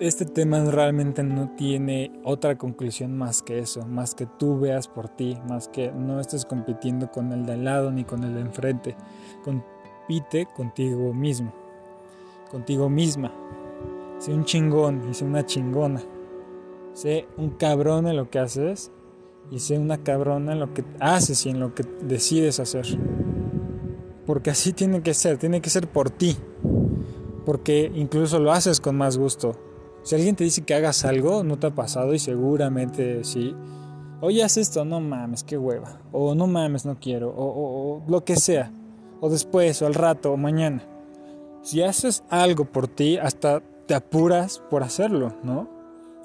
este 0.00 0.24
tema 0.24 0.64
realmente 0.64 1.22
no 1.22 1.50
tiene 1.56 2.10
otra 2.24 2.56
conclusión 2.56 3.16
más 3.16 3.42
que 3.42 3.58
eso, 3.58 3.86
más 3.86 4.14
que 4.14 4.26
tú 4.26 4.58
veas 4.58 4.88
por 4.88 5.10
ti, 5.10 5.36
más 5.46 5.68
que 5.68 5.92
no 5.92 6.20
estés 6.20 6.46
compitiendo 6.46 7.10
con 7.10 7.32
el 7.32 7.44
de 7.44 7.52
al 7.52 7.64
lado 7.64 7.90
ni 7.90 8.04
con 8.04 8.24
el 8.24 8.34
de 8.34 8.40
enfrente. 8.40 8.96
Compite 9.44 10.46
contigo 10.56 11.12
mismo, 11.12 11.52
contigo 12.50 12.88
misma. 12.88 13.30
Sé 14.18 14.32
un 14.32 14.44
chingón 14.44 15.10
y 15.10 15.14
sé 15.14 15.24
una 15.24 15.44
chingona. 15.44 16.02
Sé 16.92 17.28
un 17.36 17.50
cabrón 17.50 18.06
en 18.06 18.16
lo 18.16 18.30
que 18.30 18.38
haces 18.38 18.90
y 19.50 19.58
sé 19.58 19.78
una 19.78 19.98
cabrona 19.98 20.52
en 20.52 20.60
lo 20.60 20.74
que 20.74 20.84
haces 20.98 21.46
y 21.46 21.50
en 21.50 21.60
lo 21.60 21.74
que 21.74 21.84
decides 22.02 22.58
hacer. 22.58 22.86
Porque 24.30 24.50
así 24.50 24.72
tiene 24.72 25.02
que 25.02 25.12
ser, 25.12 25.38
tiene 25.38 25.60
que 25.60 25.70
ser 25.70 25.88
por 25.88 26.08
ti. 26.08 26.36
Porque 27.44 27.90
incluso 27.94 28.38
lo 28.38 28.52
haces 28.52 28.80
con 28.80 28.96
más 28.96 29.18
gusto 29.18 29.56
si 30.02 30.14
alguien 30.14 30.34
te 30.34 30.44
dice 30.44 30.62
que 30.62 30.74
hagas 30.74 31.04
algo, 31.04 31.44
no 31.44 31.58
te 31.58 31.66
ha 31.66 31.74
pasado 31.74 32.14
y 32.14 32.18
seguramente 32.18 33.22
sí. 33.24 33.54
Oye, 34.22 34.42
haz 34.42 34.56
esto, 34.56 34.84
no 34.84 35.00
mames, 35.00 35.44
qué 35.44 35.58
hueva. 35.58 36.00
O 36.12 36.34
no 36.34 36.46
mames, 36.46 36.86
no 36.86 36.98
quiero. 36.98 37.32
O, 37.36 38.02
lo 38.08 38.24
que 38.24 38.36
sea. 38.36 38.72
O 39.20 39.28
después, 39.28 39.80
o 39.82 39.86
al 39.86 39.94
rato, 39.94 40.32
o 40.32 40.36
mañana. 40.36 40.82
Si 41.62 41.82
haces 41.82 42.24
algo 42.30 42.64
por 42.64 42.88
ti, 42.88 43.18
hasta 43.18 43.62
te 43.86 43.94
apuras 43.94 44.62
por 44.70 44.82
hacerlo, 44.82 45.34
¿no? 45.42 45.68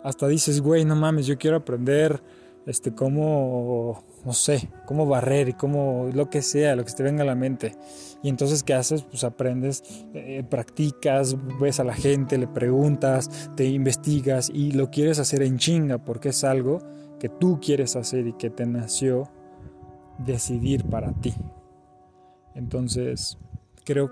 Hasta 0.04 0.28
dices, 0.28 0.62
güey, 0.62 0.86
no 0.86 0.96
mames, 0.96 1.26
yo 1.26 1.38
quiero 1.38 1.58
aprender 1.58 2.22
este, 2.66 2.94
cómo, 2.94 4.04
no 4.26 4.34
sé, 4.34 4.70
cómo 4.86 5.06
barrer 5.06 5.56
cómo 5.56 6.10
lo 6.12 6.30
que 6.30 6.42
sea, 6.42 6.76
lo 6.76 6.84
que 6.84 6.92
te 6.92 7.04
venga 7.04 7.24
a 7.24 7.26
la 7.26 7.36
mente. 7.36 7.76
Y 8.24 8.30
entonces, 8.30 8.64
¿qué 8.64 8.74
haces? 8.74 9.04
Pues 9.04 9.24
aprendes, 9.24 9.84
eh, 10.14 10.44
practicas, 10.50 11.36
ves 11.60 11.80
a 11.80 11.84
la 11.84 11.94
gente, 11.94 12.38
le 12.38 12.48
preguntas, 12.48 13.52
te 13.56 13.66
investigas 13.66 14.50
y 14.50 14.72
lo 14.72 14.90
quieres 14.90 15.20
hacer 15.20 15.44
en 15.44 15.58
chinga 15.58 16.00
porque 16.00 16.30
es 16.30 16.44
algo 16.44 16.80
que 17.20 17.30
tú 17.30 17.60
quieres 17.62 17.96
hacer 17.96 18.26
y 18.26 18.34
que 18.34 18.50
te 18.50 18.66
nació 18.66 19.30
decidir 20.18 20.86
para 20.86 21.14
ti. 21.14 21.36
Entonces, 22.56 23.38
creo 23.84 24.12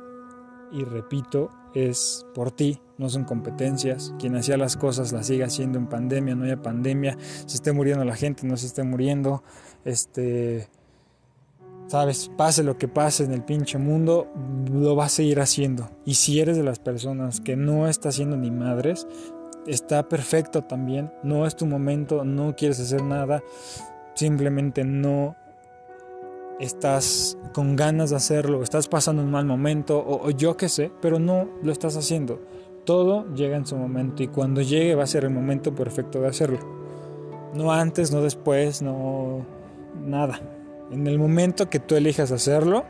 y 0.72 0.84
repito, 0.84 1.52
es 1.76 2.26
por 2.34 2.52
ti, 2.52 2.80
no 2.98 3.08
son 3.08 3.26
competencias. 3.26 4.14
Quien 4.20 4.36
hacía 4.36 4.58
las 4.58 4.76
cosas 4.76 5.12
las 5.12 5.28
sigue 5.28 5.44
haciendo 5.44 5.78
en 5.78 5.88
pandemia, 5.88 6.36
no 6.36 6.46
haya 6.46 6.62
pandemia, 6.62 7.18
se 7.46 7.56
esté 7.56 7.72
muriendo 7.72 8.04
la 8.04 8.16
gente, 8.16 8.46
no 8.48 8.58
se 8.58 8.66
esté 8.66 8.84
muriendo, 8.84 9.44
este, 9.86 10.68
sabes, 11.88 12.32
pase 12.38 12.64
lo 12.64 12.78
que 12.78 12.88
pase 12.88 13.24
en 13.24 13.34
el 13.34 13.44
pinche 13.44 13.78
mundo, 13.78 14.28
lo 14.72 14.96
vas 14.96 15.14
a 15.14 15.16
seguir 15.18 15.40
haciendo. 15.40 15.90
Y 16.06 16.16
si 16.16 16.40
eres 16.40 16.58
de 16.58 16.64
las 16.64 16.80
personas 16.80 17.40
que 17.40 17.56
no 17.56 17.88
está 17.88 18.10
haciendo 18.10 18.38
ni 18.38 18.52
madres, 18.52 19.08
está 19.68 20.08
perfecto 20.10 20.64
también, 20.64 21.12
no 21.24 21.46
es 21.46 21.56
tu 21.56 21.66
momento, 21.66 22.24
no 22.24 22.56
quieres 22.56 22.80
hacer 22.80 23.04
nada, 23.04 23.44
simplemente 24.16 24.84
no 24.84 25.36
estás 26.60 27.38
con 27.54 27.76
ganas 27.76 28.12
de 28.12 28.16
hacerlo, 28.16 28.64
estás 28.64 28.88
pasando 28.88 29.22
un 29.22 29.32
mal 29.32 29.46
momento 29.46 30.04
o, 30.06 30.30
yo 30.32 30.56
qué 30.58 30.70
sé, 30.70 30.92
pero 31.02 31.20
no 31.20 31.48
lo 31.62 31.72
estás 31.72 31.98
haciendo. 31.98 32.42
Todo 32.86 33.34
llega 33.34 33.56
en 33.56 33.66
su 33.66 33.78
momento 33.78 34.24
y 34.24 34.28
cuando 34.28 34.62
llegue 34.62 34.96
va 34.96 35.04
a 35.04 35.08
ser 35.08 35.24
el 35.24 35.30
momento 35.30 35.74
perfecto 35.74 36.20
de 36.20 36.28
hacerlo. 36.28 36.60
No 37.54 37.72
antes, 37.72 38.12
no 38.12 38.22
después, 38.22 38.82
no 38.82 39.46
nada. 39.96 40.40
En 40.92 41.08
el 41.08 41.18
momento 41.18 41.70
que 41.70 41.80
tú 41.80 41.96
elijas 41.96 42.32
hacerlo, 42.32 42.86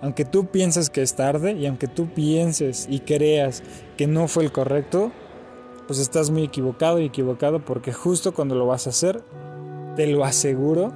aunque 0.00 0.24
tú 0.24 0.46
pienses 0.46 0.90
que 0.90 1.02
es 1.02 1.14
tarde 1.14 1.52
y 1.52 1.66
aunque 1.66 1.88
tú 1.88 2.08
pienses 2.08 2.86
y 2.90 3.00
creas 3.00 3.62
que 3.96 4.06
no 4.06 4.28
fue 4.28 4.44
el 4.44 4.52
correcto, 4.52 5.10
pues 5.86 5.98
estás 5.98 6.30
muy 6.30 6.44
equivocado 6.44 7.00
y 7.00 7.06
equivocado 7.06 7.64
porque 7.64 7.92
justo 7.92 8.32
cuando 8.32 8.54
lo 8.54 8.66
vas 8.66 8.86
a 8.86 8.90
hacer, 8.90 9.22
te 9.96 10.06
lo 10.06 10.24
aseguro, 10.24 10.92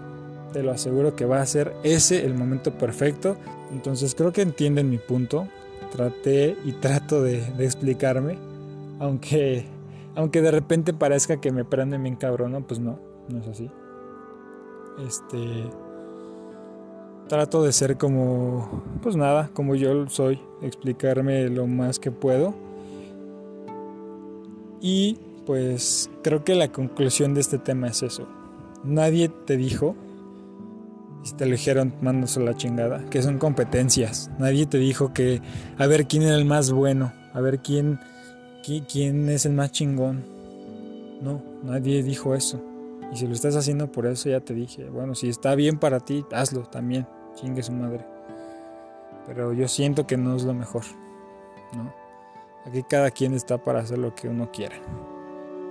te 0.52 0.62
lo 0.62 0.70
aseguro 0.70 1.16
que 1.16 1.24
va 1.24 1.40
a 1.40 1.46
ser 1.46 1.72
ese 1.82 2.24
el 2.24 2.34
momento 2.34 2.76
perfecto. 2.78 3.36
Entonces 3.72 4.14
creo 4.14 4.32
que 4.32 4.42
entienden 4.42 4.90
mi 4.90 4.98
punto. 4.98 5.48
Traté 5.90 6.56
y 6.64 6.72
trato 6.80 7.22
de, 7.22 7.42
explicarme. 7.58 8.38
Aunque, 9.00 9.64
aunque 10.14 10.42
de 10.42 10.50
repente 10.50 10.92
parezca 10.92 11.40
que 11.40 11.50
me 11.50 11.64
prenden 11.64 12.02
bien 12.02 12.16
cabrón, 12.16 12.64
pues 12.68 12.78
no, 12.78 13.00
no 13.28 13.38
es 13.40 13.48
así. 13.48 13.70
Este. 14.98 15.70
Trato 17.28 17.62
de 17.62 17.72
ser 17.72 17.96
como. 17.96 18.82
Pues 19.02 19.16
nada, 19.16 19.50
como 19.54 19.74
yo 19.74 20.08
soy. 20.08 20.40
Explicarme 20.60 21.48
lo 21.48 21.66
más 21.66 21.98
que 21.98 22.10
puedo. 22.10 22.54
Y 24.80 25.18
pues 25.46 26.10
creo 26.22 26.44
que 26.44 26.54
la 26.54 26.68
conclusión 26.68 27.34
de 27.34 27.40
este 27.40 27.58
tema 27.58 27.88
es 27.88 28.02
eso. 28.02 28.26
Nadie 28.84 29.28
te 29.28 29.56
dijo 29.56 29.94
si 31.22 31.34
te 31.34 31.46
lo 31.46 31.52
dijeron, 31.52 31.94
a 32.04 32.40
la 32.40 32.56
chingada, 32.56 33.04
que 33.08 33.22
son 33.22 33.38
competencias. 33.38 34.30
Nadie 34.38 34.66
te 34.66 34.78
dijo 34.78 35.12
que 35.12 35.40
a 35.78 35.86
ver 35.86 36.06
quién 36.06 36.24
era 36.24 36.36
el 36.36 36.44
más 36.44 36.72
bueno, 36.72 37.12
a 37.32 37.40
ver 37.40 37.60
quién, 37.60 38.00
quién, 38.64 39.28
es 39.28 39.46
el 39.46 39.52
más 39.52 39.70
chingón. 39.70 40.24
No, 41.20 41.42
nadie 41.62 42.02
dijo 42.02 42.34
eso. 42.34 42.60
Y 43.12 43.16
si 43.16 43.26
lo 43.26 43.34
estás 43.34 43.56
haciendo 43.56 43.92
por 43.92 44.06
eso, 44.06 44.30
ya 44.30 44.40
te 44.40 44.54
dije, 44.54 44.88
bueno, 44.88 45.14
si 45.14 45.28
está 45.28 45.54
bien 45.54 45.78
para 45.78 46.00
ti, 46.00 46.24
hazlo 46.32 46.62
también, 46.62 47.06
chingue 47.34 47.62
su 47.62 47.72
madre. 47.72 48.06
Pero 49.26 49.52
yo 49.52 49.68
siento 49.68 50.06
que 50.06 50.16
no 50.16 50.34
es 50.34 50.44
lo 50.44 50.54
mejor, 50.54 50.82
¿no? 51.76 51.92
Aquí 52.64 52.82
cada 52.84 53.10
quien 53.10 53.34
está 53.34 53.62
para 53.62 53.80
hacer 53.80 53.98
lo 53.98 54.14
que 54.14 54.28
uno 54.28 54.50
quiera. 54.50 54.76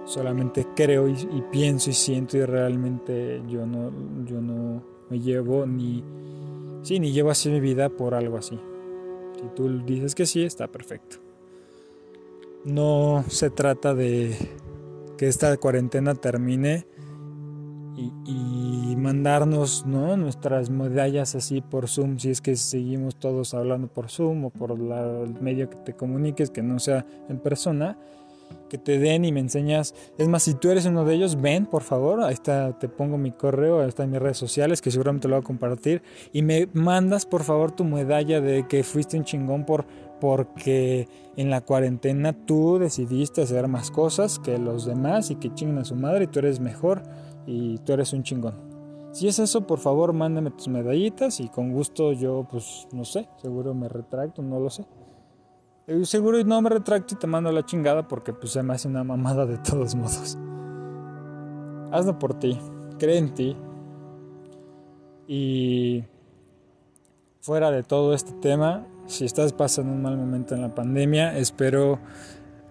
Solamente 0.05 0.67
creo 0.75 1.07
y, 1.07 1.43
pienso 1.51 1.89
y 1.89 1.93
siento 1.93 2.37
y 2.37 2.45
realmente 2.45 3.41
yo 3.47 3.65
no, 3.65 3.91
yo 4.25 4.39
no 4.39 4.83
me 5.09 5.19
llevo 5.19 5.65
ni... 5.65 6.03
Sí, 6.83 6.99
ni 6.99 7.11
llevo 7.11 7.31
así 7.31 7.49
mi 7.49 7.59
vida 7.59 7.89
por 7.89 8.13
algo 8.13 8.37
así. 8.37 8.59
Si 9.35 9.47
tú 9.55 9.83
dices 9.83 10.13
que 10.13 10.27
sí, 10.27 10.43
está 10.43 10.67
perfecto. 10.67 11.17
No 12.65 13.23
se 13.29 13.49
trata 13.49 13.95
de 13.95 14.35
que 15.17 15.27
esta 15.27 15.55
cuarentena 15.57 16.13
termine 16.13 16.85
y, 17.95 18.95
mandarnos 18.97 19.85
¿no? 19.87 20.15
nuestras 20.15 20.69
medallas 20.69 21.33
así 21.33 21.61
por 21.61 21.87
Zoom, 21.87 22.19
si 22.19 22.29
es 22.29 22.39
que 22.39 22.55
seguimos 22.55 23.15
todos 23.15 23.55
hablando 23.55 23.87
por 23.87 24.09
Zoom 24.09 24.45
o 24.45 24.49
por 24.51 24.71
el 24.71 25.33
medio 25.41 25.69
que 25.69 25.77
te 25.77 25.93
comuniques, 25.93 26.51
que 26.51 26.61
no 26.61 26.77
sea 26.77 27.05
en 27.27 27.39
persona 27.39 27.97
que 28.69 28.77
te 28.77 28.99
den 28.99 29.25
y 29.25 29.31
me 29.31 29.41
enseñas. 29.41 29.93
Es 30.17 30.27
más, 30.29 30.43
si 30.43 30.53
tú 30.53 30.69
eres 30.69 30.85
uno 30.85 31.03
de 31.03 31.15
ellos, 31.15 31.41
ven, 31.41 31.65
por 31.65 31.83
favor. 31.83 32.21
Ahí 32.21 32.33
está, 32.33 32.77
te 32.79 32.87
pongo 32.87 33.17
mi 33.17 33.31
correo, 33.31 33.81
ahí 33.81 33.89
está 33.89 34.03
en 34.03 34.11
mis 34.11 34.21
redes 34.21 34.37
sociales, 34.37 34.81
que 34.81 34.91
seguramente 34.91 35.27
lo 35.27 35.35
voy 35.35 35.41
a 35.41 35.45
compartir. 35.45 36.01
Y 36.31 36.41
me 36.41 36.69
mandas, 36.73 37.25
por 37.25 37.43
favor, 37.43 37.71
tu 37.71 37.83
medalla 37.83 38.39
de 38.39 38.67
que 38.67 38.83
fuiste 38.83 39.17
un 39.17 39.25
chingón 39.25 39.65
por 39.65 39.85
porque 40.21 41.09
en 41.35 41.49
la 41.49 41.61
cuarentena 41.61 42.31
tú 42.31 42.77
decidiste 42.77 43.41
hacer 43.41 43.67
más 43.67 43.89
cosas 43.89 44.37
que 44.37 44.59
los 44.59 44.85
demás 44.85 45.31
y 45.31 45.35
que 45.35 45.53
chinguen 45.53 45.79
a 45.79 45.85
su 45.85 45.95
madre 45.95 46.25
y 46.25 46.27
tú 46.27 46.39
eres 46.39 46.59
mejor 46.59 47.01
y 47.45 47.77
tú 47.79 47.93
eres 47.93 48.13
un 48.13 48.23
chingón. 48.23 48.55
Si 49.11 49.27
es 49.27 49.39
eso, 49.39 49.67
por 49.67 49.79
favor, 49.79 50.13
mándame 50.13 50.51
tus 50.51 50.69
medallitas 50.69 51.39
y 51.39 51.49
con 51.49 51.73
gusto 51.73 52.13
yo, 52.13 52.47
pues, 52.49 52.87
no 52.93 53.03
sé, 53.03 53.27
seguro 53.41 53.73
me 53.73 53.89
retracto, 53.89 54.41
no 54.41 54.59
lo 54.59 54.69
sé. 54.69 54.85
Eh, 55.87 56.05
seguro 56.05 56.41
no 56.43 56.61
me 56.61 56.69
retracto 56.69 57.15
y 57.15 57.17
te 57.17 57.27
mando 57.27 57.51
la 57.51 57.65
chingada 57.65 58.07
porque 58.07 58.31
pues 58.31 58.53
se 58.53 58.63
me 58.63 58.73
hace 58.73 58.87
una 58.87 59.03
mamada 59.03 59.45
de 59.45 59.57
todos 59.57 59.95
modos. 59.95 60.37
Hazlo 61.91 62.17
por 62.17 62.35
ti, 62.35 62.57
cree 62.97 63.17
en 63.17 63.33
ti. 63.33 63.57
Y 65.27 66.05
fuera 67.41 67.71
de 67.71 67.83
todo 67.83 68.13
este 68.13 68.31
tema, 68.33 68.87
si 69.07 69.25
estás 69.25 69.51
pasando 69.51 69.91
un 69.91 70.01
mal 70.01 70.17
momento 70.17 70.55
en 70.55 70.61
la 70.61 70.73
pandemia, 70.73 71.37
espero 71.37 71.99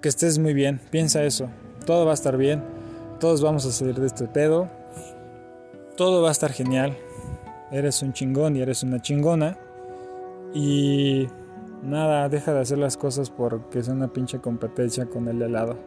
que 0.00 0.08
estés 0.08 0.38
muy 0.38 0.54
bien. 0.54 0.80
Piensa 0.90 1.22
eso. 1.24 1.50
Todo 1.84 2.04
va 2.04 2.12
a 2.12 2.14
estar 2.14 2.36
bien. 2.36 2.79
Todos 3.20 3.42
vamos 3.42 3.64
a 3.66 3.70
salir 3.70 3.94
de 4.00 4.06
este 4.06 4.26
pedo. 4.26 4.68
Todo 5.96 6.22
va 6.22 6.30
a 6.30 6.32
estar 6.32 6.52
genial. 6.52 6.96
Eres 7.70 8.02
un 8.02 8.12
chingón 8.12 8.56
y 8.56 8.62
eres 8.62 8.82
una 8.82 9.00
chingona. 9.00 9.58
Y 10.52 11.28
Nada, 11.82 12.28
deja 12.28 12.52
de 12.52 12.60
hacer 12.60 12.76
las 12.76 12.98
cosas 12.98 13.30
porque 13.30 13.78
es 13.78 13.88
una 13.88 14.08
pinche 14.12 14.38
competencia 14.38 15.06
con 15.06 15.28
el 15.28 15.40
helado. 15.40 15.78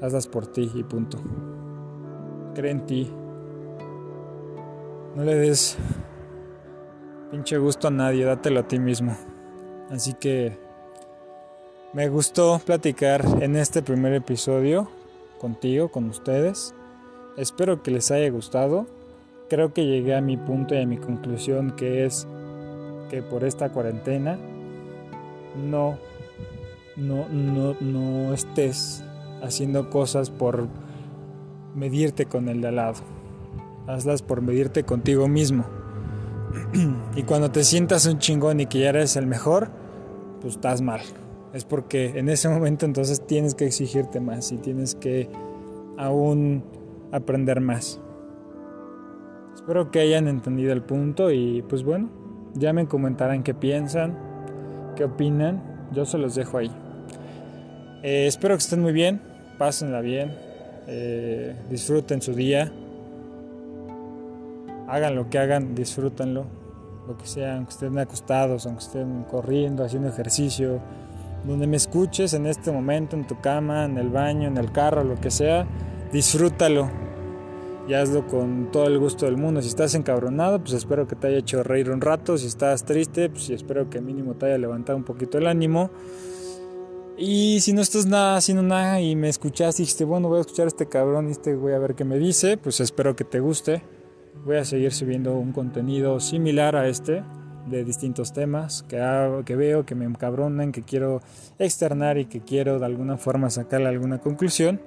Hazlas 0.00 0.26
por 0.26 0.46
ti 0.48 0.70
y 0.74 0.82
punto. 0.82 1.18
Cree 2.54 2.72
en 2.72 2.86
ti. 2.86 3.12
No 5.14 5.22
le 5.22 5.36
des 5.36 5.76
pinche 7.30 7.56
gusto 7.58 7.88
a 7.88 7.90
nadie, 7.90 8.24
dátelo 8.24 8.60
a 8.60 8.68
ti 8.68 8.78
mismo. 8.78 9.16
Así 9.90 10.14
que 10.14 10.58
Me 11.94 12.08
gustó 12.10 12.60
platicar 12.64 13.24
en 13.40 13.56
este 13.56 13.80
primer 13.80 14.12
episodio 14.12 14.90
contigo, 15.38 15.88
con 15.88 16.08
ustedes. 16.08 16.74
Espero 17.36 17.82
que 17.82 17.90
les 17.90 18.10
haya 18.10 18.30
gustado. 18.30 18.86
Creo 19.48 19.72
que 19.72 19.86
llegué 19.86 20.14
a 20.14 20.20
mi 20.20 20.36
punto 20.36 20.74
y 20.74 20.82
a 20.82 20.86
mi 20.86 20.98
conclusión 20.98 21.72
que 21.76 22.04
es 22.04 22.26
que 23.10 23.22
por 23.22 23.44
esta 23.44 23.70
cuarentena 23.70 24.38
no, 25.56 25.98
no, 26.96 27.28
no, 27.28 27.76
no 27.80 28.34
estés 28.34 29.02
haciendo 29.42 29.88
cosas 29.88 30.30
por 30.30 30.68
medirte 31.74 32.26
con 32.26 32.48
el 32.48 32.60
de 32.60 32.68
al 32.68 32.76
lado. 32.76 32.98
Hazlas 33.86 34.20
por 34.20 34.42
medirte 34.42 34.84
contigo 34.84 35.28
mismo. 35.28 35.64
y 37.16 37.22
cuando 37.22 37.50
te 37.50 37.64
sientas 37.64 38.04
un 38.06 38.18
chingón 38.18 38.60
y 38.60 38.66
que 38.66 38.80
ya 38.80 38.90
eres 38.90 39.16
el 39.16 39.26
mejor, 39.26 39.70
pues 40.40 40.54
estás 40.54 40.82
mal 40.82 41.00
es 41.52 41.64
porque 41.64 42.18
en 42.18 42.28
ese 42.28 42.48
momento 42.48 42.86
entonces 42.86 43.26
tienes 43.26 43.54
que 43.54 43.66
exigirte 43.66 44.20
más 44.20 44.52
y 44.52 44.58
tienes 44.58 44.94
que 44.94 45.28
aún 45.96 46.62
aprender 47.12 47.60
más. 47.60 48.00
Espero 49.54 49.90
que 49.90 50.00
hayan 50.00 50.28
entendido 50.28 50.72
el 50.72 50.82
punto 50.82 51.30
y 51.30 51.62
pues 51.62 51.82
bueno, 51.82 52.08
ya 52.54 52.72
me 52.72 52.86
comentarán 52.86 53.42
qué 53.42 53.54
piensan, 53.54 54.16
qué 54.96 55.04
opinan, 55.04 55.88
yo 55.92 56.04
se 56.04 56.18
los 56.18 56.34
dejo 56.34 56.58
ahí. 56.58 56.70
Eh, 58.02 58.26
espero 58.26 58.54
que 58.54 58.62
estén 58.62 58.80
muy 58.80 58.92
bien, 58.92 59.20
pásenla 59.58 60.00
bien, 60.00 60.34
eh, 60.86 61.56
disfruten 61.68 62.22
su 62.22 62.34
día, 62.34 62.72
hagan 64.86 65.16
lo 65.16 65.28
que 65.28 65.38
hagan, 65.38 65.74
disfrútenlo, 65.74 66.46
lo 67.06 67.16
que 67.16 67.26
sea, 67.26 67.56
aunque 67.56 67.72
estén 67.72 67.98
acostados, 67.98 68.66
aunque 68.66 68.84
estén 68.84 69.24
corriendo, 69.24 69.84
haciendo 69.84 70.08
ejercicio, 70.08 70.80
donde 71.48 71.66
me 71.66 71.78
escuches 71.78 72.34
en 72.34 72.46
este 72.46 72.70
momento, 72.70 73.16
en 73.16 73.26
tu 73.26 73.40
cama, 73.40 73.86
en 73.86 73.96
el 73.96 74.10
baño, 74.10 74.48
en 74.48 74.58
el 74.58 74.70
carro, 74.70 75.02
lo 75.02 75.16
que 75.16 75.30
sea, 75.30 75.66
disfrútalo 76.12 76.90
y 77.88 77.94
hazlo 77.94 78.26
con 78.26 78.70
todo 78.70 78.86
el 78.86 78.98
gusto 78.98 79.24
del 79.24 79.38
mundo. 79.38 79.62
Si 79.62 79.68
estás 79.68 79.94
encabronado, 79.94 80.60
pues 80.60 80.74
espero 80.74 81.08
que 81.08 81.16
te 81.16 81.28
haya 81.28 81.38
hecho 81.38 81.62
reír 81.62 81.90
un 81.90 82.02
rato. 82.02 82.36
Si 82.36 82.46
estás 82.46 82.84
triste, 82.84 83.30
pues 83.30 83.48
espero 83.48 83.88
que 83.88 84.00
mínimo 84.02 84.34
te 84.34 84.46
haya 84.46 84.58
levantado 84.58 84.98
un 84.98 85.04
poquito 85.04 85.38
el 85.38 85.46
ánimo. 85.46 85.90
Y 87.16 87.60
si 87.60 87.72
no 87.72 87.80
estás 87.80 88.04
nada 88.04 88.36
haciendo 88.36 88.62
nada 88.62 89.00
y 89.00 89.16
me 89.16 89.30
escuchaste 89.30 89.82
y 89.82 89.84
dijiste, 89.84 90.04
bueno, 90.04 90.28
voy 90.28 90.38
a 90.38 90.40
escuchar 90.42 90.66
este 90.66 90.86
cabrón 90.86 91.28
y 91.28 91.32
este 91.32 91.56
voy 91.56 91.72
a 91.72 91.78
ver 91.78 91.94
qué 91.94 92.04
me 92.04 92.18
dice, 92.18 92.58
pues 92.58 92.78
espero 92.80 93.16
que 93.16 93.24
te 93.24 93.40
guste. 93.40 93.82
Voy 94.44 94.56
a 94.56 94.64
seguir 94.64 94.92
subiendo 94.92 95.34
un 95.34 95.52
contenido 95.52 96.20
similar 96.20 96.76
a 96.76 96.88
este 96.88 97.24
de 97.68 97.84
distintos 97.84 98.32
temas 98.32 98.82
que, 98.88 98.98
que 99.44 99.56
veo, 99.56 99.84
que 99.84 99.94
me 99.94 100.04
encabronan, 100.04 100.72
que 100.72 100.82
quiero 100.82 101.20
externar 101.58 102.18
y 102.18 102.26
que 102.26 102.40
quiero 102.40 102.78
de 102.78 102.86
alguna 102.86 103.16
forma 103.16 103.50
sacarle 103.50 103.88
alguna 103.88 104.18
conclusión, 104.18 104.80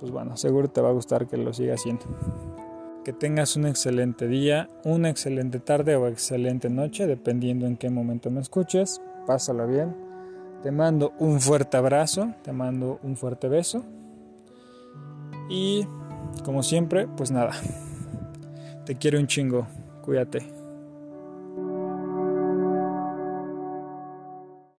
pues 0.00 0.12
bueno, 0.12 0.36
seguro 0.36 0.68
te 0.68 0.80
va 0.80 0.90
a 0.90 0.92
gustar 0.92 1.26
que 1.26 1.36
lo 1.36 1.52
siga 1.52 1.74
haciendo. 1.74 2.04
Que 3.04 3.12
tengas 3.12 3.56
un 3.56 3.66
excelente 3.66 4.28
día, 4.28 4.68
una 4.84 5.08
excelente 5.08 5.60
tarde 5.60 5.96
o 5.96 6.06
excelente 6.08 6.68
noche, 6.70 7.06
dependiendo 7.06 7.66
en 7.66 7.76
qué 7.76 7.90
momento 7.90 8.30
me 8.30 8.40
escuches. 8.40 9.00
Pásalo 9.26 9.66
bien. 9.66 9.94
Te 10.62 10.70
mando 10.70 11.12
un 11.18 11.40
fuerte 11.40 11.76
abrazo, 11.76 12.34
te 12.42 12.52
mando 12.52 12.98
un 13.02 13.16
fuerte 13.16 13.48
beso. 13.48 13.84
Y 15.48 15.86
como 16.44 16.62
siempre, 16.62 17.06
pues 17.16 17.30
nada. 17.30 17.52
Te 18.84 18.96
quiero 18.96 19.18
un 19.18 19.26
chingo. 19.26 19.66
Cuídate. 20.02 20.57